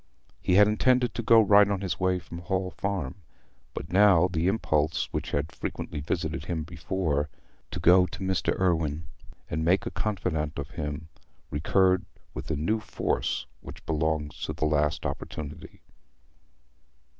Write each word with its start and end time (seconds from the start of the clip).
He 0.41 0.55
had 0.55 0.67
intended 0.67 1.13
to 1.13 1.21
go 1.21 1.39
right 1.39 1.69
on 1.69 1.81
his 1.81 1.99
way 1.99 2.17
from 2.17 2.37
the 2.37 2.43
Hall 2.45 2.71
Farm, 2.71 3.13
but 3.75 3.93
now 3.93 4.27
the 4.27 4.47
impulse 4.47 5.05
which 5.13 5.29
had 5.29 5.51
frequently 5.51 5.99
visited 5.99 6.45
him 6.45 6.63
before—to 6.63 7.79
go 7.79 8.07
to 8.07 8.19
Mr. 8.21 8.59
Irwine, 8.59 9.03
and 9.47 9.63
make 9.63 9.85
a 9.85 9.91
confidant 9.91 10.57
of 10.57 10.71
him—recurred 10.71 12.03
with 12.33 12.47
the 12.47 12.55
new 12.55 12.79
force 12.79 13.45
which 13.59 13.85
belongs 13.85 14.35
to 14.39 14.55
a 14.59 14.65
last 14.65 15.05
opportunity. 15.05 15.81